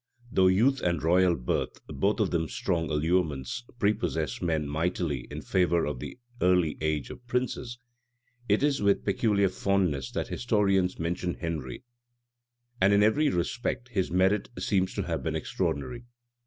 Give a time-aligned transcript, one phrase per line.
[0.31, 5.85] Though youth and royal birth, both of them strong allurements, prepossess men mightily in favor
[5.85, 7.77] of the early age of princes,
[8.49, 11.83] it is with peculiar fondness that historians mention Henry,
[12.81, 16.05] and, in every respect, his merit seems to have been extraordinary.